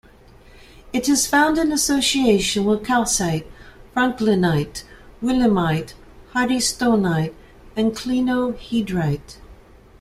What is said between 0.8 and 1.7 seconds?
It is found